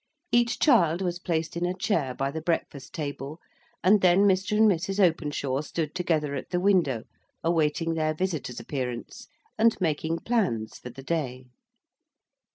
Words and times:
Each 0.31 0.57
child 0.57 1.03
was 1.03 1.19
placed 1.19 1.55
in 1.55 1.63
a 1.63 1.75
chair 1.77 2.15
by 2.15 2.31
the 2.31 2.41
breakfast 2.41 2.91
table, 2.91 3.39
and 3.83 4.01
then 4.01 4.21
Mr. 4.21 4.57
and 4.57 4.67
Mrs. 4.67 4.99
Openshaw 4.99 5.61
stood 5.61 5.93
together 5.93 6.33
at 6.33 6.49
the 6.49 6.59
window, 6.59 7.03
awaiting 7.43 7.93
their 7.93 8.15
visitors' 8.15 8.59
appearance 8.59 9.27
and 9.59 9.79
making 9.79 10.17
plans 10.21 10.79
for 10.79 10.89
the 10.89 11.03
day. 11.03 11.45